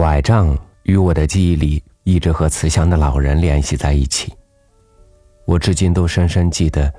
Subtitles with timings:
[0.00, 4.32] 拐杖与我的记忆里一直和慈祥的老人联系在一起。
[5.44, 6.90] 我至今都深深记得，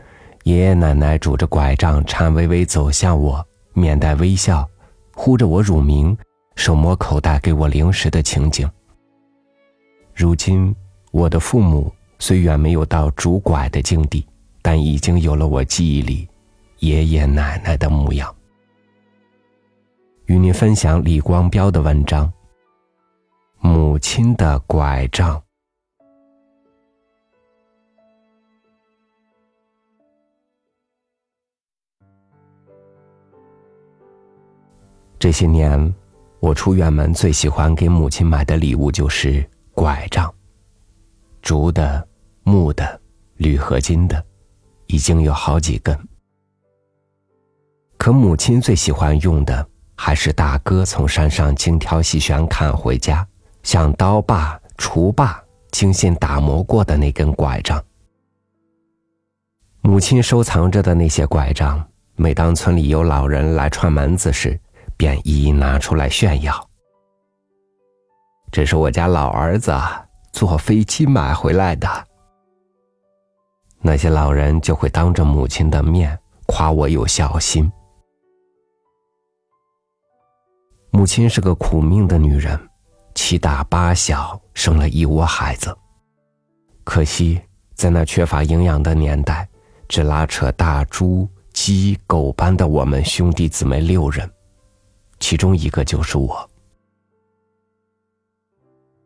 [0.44, 3.44] 爷爷奶奶拄着拐杖颤巍巍走向我，
[3.74, 4.70] 面带微笑，
[5.16, 6.16] 呼着我乳名，
[6.56, 8.70] 手摸口袋给我零食的情景。
[10.14, 10.72] 如今，
[11.10, 14.24] 我的父母虽远没有到拄拐的境地，
[14.62, 16.30] 但已经有了我记忆里
[16.82, 18.32] 爷爷奶奶的模样。
[20.28, 22.28] 与您分享李光标的文章
[24.14, 25.40] 《亲的拐杖》。
[35.18, 35.96] 这些年，
[36.42, 40.30] 我出远门最喜欢给母亲买的礼物就是拐杖，
[41.42, 42.06] 竹的、
[42.44, 43.00] 木的、
[43.38, 44.22] 铝合金的，
[44.88, 45.98] 已经有好几根。
[47.98, 49.66] 可母亲最喜欢用的。
[49.96, 53.26] 还是大哥从山上精挑细选砍回家，
[53.64, 57.84] 像刀把、锄把精心打磨过的那根拐杖。
[59.82, 61.84] 母亲收藏着的那些拐杖，
[62.16, 64.60] 每当村里有老人来串门子时，
[64.96, 66.70] 便一一拿出来炫耀。
[68.52, 69.74] 这是我家老儿子
[70.34, 71.88] 坐飞机买回来的。
[73.82, 77.72] 那些老人就会当着母亲的面夸我有孝心。
[80.92, 82.60] 母亲是个苦命的女人，
[83.16, 85.76] 七大八小生了一窝孩子。
[86.84, 87.40] 可惜
[87.76, 89.48] 在那缺乏营养的年代，
[89.88, 94.30] 只拉扯大猪、鸡、狗般的我们兄弟姊妹六人，
[95.20, 96.50] 其中一个就是我。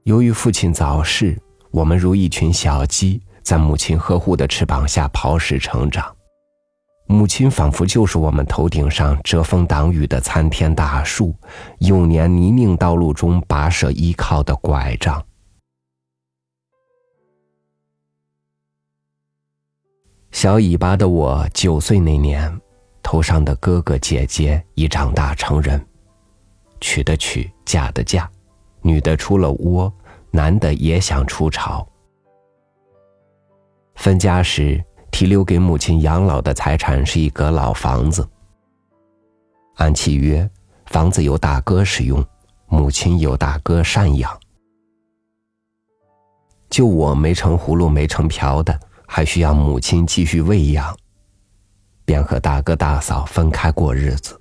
[0.04, 1.40] 由于父亲早逝，
[1.72, 6.16] 我们如一群小鸡，在母亲呵护的翅膀下刨食成长。
[7.08, 11.36] 母亲仿佛就是我们头顶上遮风挡雨的参天大树，
[11.78, 15.24] 幼年泥泞道路中跋涉依靠的拐杖。
[20.32, 22.60] 小尾巴的我九岁那年，
[23.04, 25.80] 头上的哥哥姐姐已长大成人，
[26.82, 28.28] 娶的娶，嫁的嫁，
[28.82, 29.94] 女的出了窝，
[30.32, 31.88] 男的也想出巢。
[33.94, 34.84] 分家时。
[35.16, 38.28] 提留给母亲养老的财产是一个老房子。
[39.76, 40.46] 按契约，
[40.88, 42.22] 房子由大哥使用，
[42.68, 44.38] 母亲由大哥赡养。
[46.70, 48.78] 就我没成葫芦没成瓢的，
[49.08, 50.94] 还需要母亲继续喂养，
[52.04, 54.38] 便和大哥大嫂分开过日子。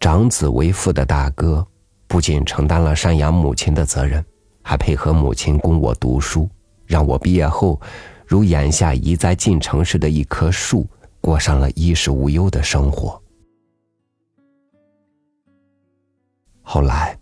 [0.00, 1.64] 长子为父的大哥，
[2.08, 4.26] 不仅承担了赡养母亲的责任，
[4.64, 6.50] 还配合母亲供我读书。
[6.86, 7.80] 让我毕业后，
[8.26, 10.86] 如眼下移栽进城市的一棵树，
[11.20, 13.20] 过上了衣食无忧的生活。
[16.62, 17.16] 后来，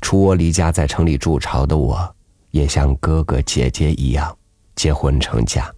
[0.00, 2.16] 出窝离家在城里筑巢的我，
[2.50, 4.36] 也像哥哥姐姐一样
[4.74, 5.72] 结婚成家。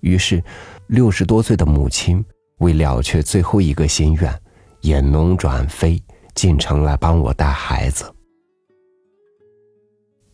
[0.00, 0.42] 于是，
[0.88, 2.24] 六十多岁的母亲
[2.58, 4.42] 为了却最后一个心愿，
[4.80, 6.02] 也农转非
[6.34, 8.11] 进城来帮我带孩子。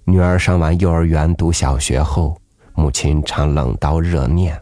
[0.09, 2.35] 女儿上完幼儿园读小学后，
[2.75, 4.59] 母亲常冷刀热念：“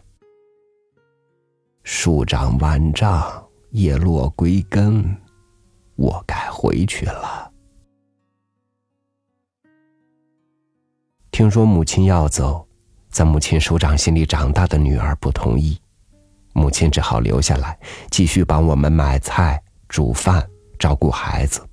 [1.83, 5.15] 树长万丈，叶落归根，
[5.95, 7.49] 我该回去了。”
[11.31, 12.67] 听说母亲要走，
[13.09, 15.79] 在母亲手掌心里长大的女儿不同意，
[16.51, 17.79] 母亲只好留下来，
[18.11, 20.45] 继续帮我们买菜、煮饭、
[20.77, 21.65] 照顾孩子。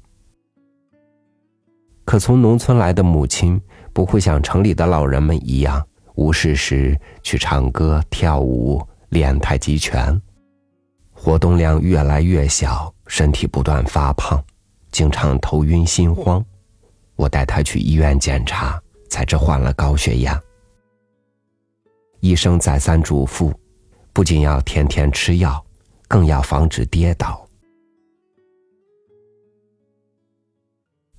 [2.04, 3.60] 可从农村来的母亲
[3.92, 5.84] 不会像城里的老人们一样
[6.16, 10.20] 无事时去唱歌、跳舞、练太极拳，
[11.12, 14.42] 活动量越来越小，身体不断发胖，
[14.92, 16.44] 经常头晕心慌。
[17.16, 20.40] 我带她去医院检查，才知患了高血压。
[22.20, 23.52] 医生再三嘱咐，
[24.12, 25.64] 不仅要天天吃药，
[26.06, 27.43] 更要防止跌倒。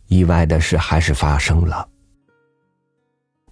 [0.07, 1.87] 意外的事还是发生了。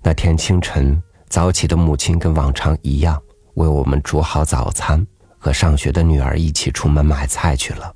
[0.02, 3.22] 那天清晨早起的母亲跟往常一样，
[3.56, 5.06] 为我们煮好早餐，
[5.40, 7.96] 和上学的女儿一起出门买菜去了。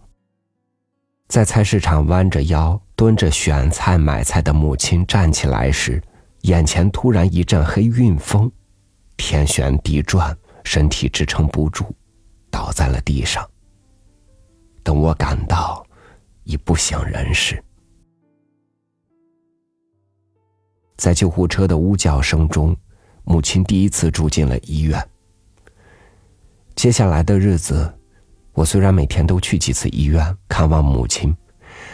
[1.27, 6.01] 在菜市场弯着腰蹲着选菜买菜的母亲站起来时，
[6.44, 8.50] 眼前突然一阵黑晕风，
[9.18, 11.94] 天旋地转，身体支撑不住，
[12.50, 13.45] 倒在了地上。
[14.81, 15.86] 等我赶到，
[16.45, 17.62] 已不省人事。
[20.97, 22.75] 在救护车的呜叫声中，
[23.23, 25.01] 母亲第一次住进了医院。
[26.75, 27.91] 接下来的日子，
[28.53, 31.35] 我虽然每天都去几次医院看望母亲，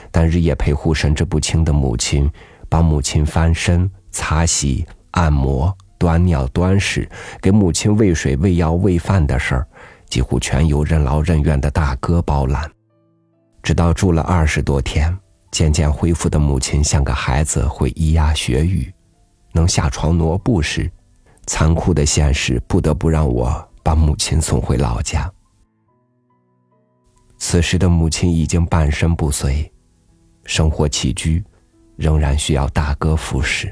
[0.10, 2.30] 但日夜陪护神志不清的母亲，
[2.70, 7.08] 帮母亲翻身、擦洗、按摩、端尿、端屎，
[7.42, 9.68] 给母亲喂水、喂药、喂饭的事儿，
[10.08, 12.70] 几乎全由任劳任怨的大哥包揽。
[13.62, 15.18] 直到住了二十多天，
[15.54, 18.92] 渐渐恢复的母亲像个孩子，会咿呀学语，
[19.52, 20.92] 能下床挪步时，
[21.46, 25.32] 残酷的现实不得不让我把母亲送回老家。
[27.38, 29.72] 此时的母亲已经半身不遂，
[30.44, 31.44] 生活起居
[31.98, 33.72] 仍然需要大哥服侍。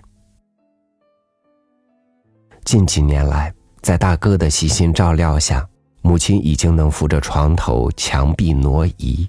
[2.63, 3.51] 近几年来，
[3.81, 5.67] 在大哥的悉心照料下，
[6.03, 9.27] 母亲已经能扶着床头、墙壁挪移。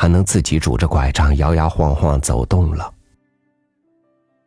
[0.00, 2.94] 还能自己拄着拐杖摇摇晃晃走动了。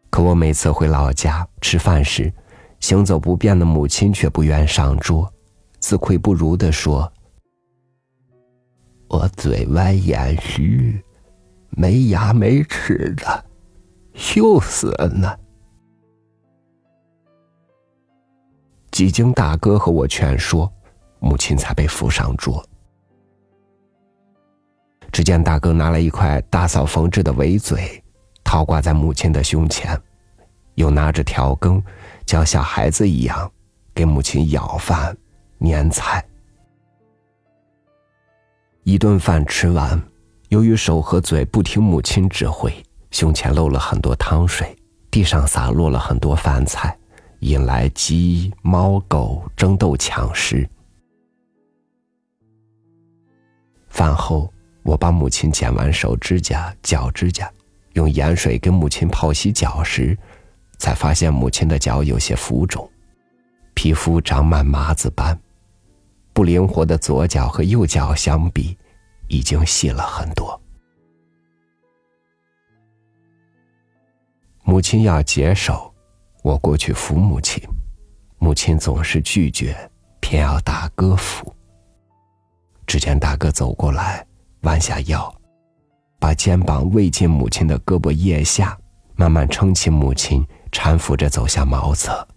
[0.09, 2.31] 可我每次回老家吃饭时，
[2.80, 5.30] 行走不便的母亲却不愿上桌，
[5.80, 7.12] 自愧不如的说
[9.09, 11.03] ：“我嘴歪眼虚，
[11.71, 13.45] 没牙没齿的，
[14.13, 15.38] 羞死呢。”
[18.89, 20.71] 几经大哥和我劝说，
[21.19, 22.65] 母亲才被扶上桌。
[25.12, 28.02] 只见大哥拿了一块大嫂缝制的围嘴，
[28.46, 30.00] 套挂在母亲的胸前，
[30.75, 31.84] 又拿着调羹，
[32.25, 33.52] 像小孩子一样，
[33.94, 35.16] 给母亲舀饭、
[35.58, 36.24] 碾菜。
[38.84, 40.02] 一顿饭吃完，
[40.48, 42.74] 由于手和嘴不听母亲指挥，
[43.12, 44.74] 胸前漏了很多汤水，
[45.12, 46.98] 地上洒落了很多饭菜，
[47.40, 50.68] 引来鸡、猫、狗争斗抢食。
[53.90, 54.50] 饭后。
[54.83, 57.51] 我帮母亲剪完手指甲、脚指甲，
[57.94, 60.18] 用盐水给母亲泡洗脚时，
[60.78, 62.89] 才发现母亲的脚有些浮肿，
[63.75, 65.39] 皮肤长满麻子斑，
[66.33, 68.78] 不灵活的左脚和右脚相比，
[69.28, 70.60] 已经细了很多。
[74.63, 75.94] 母亲要解手，
[76.44, 77.62] 我过去扶母亲，
[78.39, 79.75] 母亲总是拒绝，
[80.19, 81.54] 偏要大哥扶。
[82.88, 84.25] 只见大哥走过来。
[84.62, 85.34] 弯下腰，
[86.19, 88.78] 把肩膀偎进母亲的胳膊腋下，
[89.16, 92.28] 慢慢撑起母亲，搀扶着走下茅厕。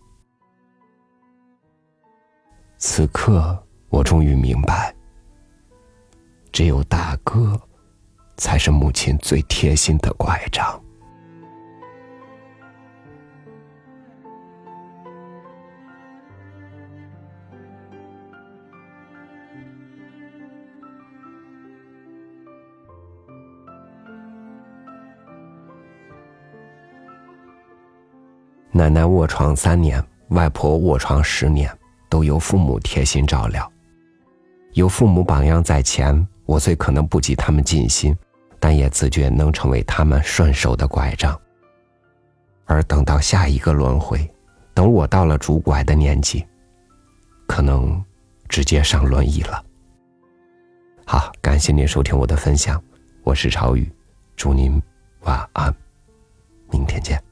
[2.78, 3.56] 此刻，
[3.88, 4.94] 我终于明白，
[6.50, 7.60] 只有大哥，
[8.36, 10.80] 才是母亲最贴心的拐杖。
[28.76, 31.70] 奶奶卧床三年，外婆卧床十年，
[32.08, 33.70] 都由父母贴心照料。
[34.72, 38.12] 有父母榜样在前，我虽可能不及他们尽心，
[38.58, 41.40] 但也自觉能成为他们顺手的拐杖。
[42.64, 44.28] 而等到下一个轮回，
[44.74, 46.44] 等我到了拄拐的年纪，
[47.46, 48.04] 可能
[48.48, 49.64] 直接上轮椅了。
[51.06, 52.82] 好，感谢您收听我的分享，
[53.22, 53.88] 我是朝雨，
[54.34, 54.82] 祝您
[55.20, 55.72] 晚安，
[56.72, 57.23] 明天见。